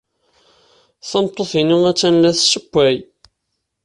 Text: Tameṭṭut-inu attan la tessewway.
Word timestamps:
Tameṭṭut-inu 1.09 1.77
attan 1.89 2.15
la 2.21 2.31
tessewway. 2.37 2.97